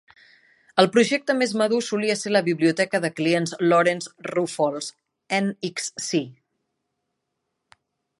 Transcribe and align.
El 0.83 0.87
projecte 0.93 1.33
més 1.41 1.51
madur 1.61 1.81
solia 1.87 2.15
ser 2.21 2.31
la 2.31 2.41
biblioteca 2.47 3.01
de 3.03 3.11
clients 3.19 3.53
Lawrence 3.73 4.31
Roufail's 4.31 4.89
"nxc". 5.43 6.23